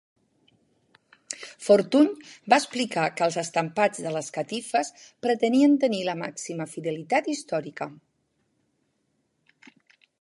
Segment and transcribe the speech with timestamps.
[1.65, 2.09] Fortuny
[2.53, 4.91] va explicar que els estampats de les catifes
[5.27, 7.89] pretenien tenir la màxima fidelitat històrica.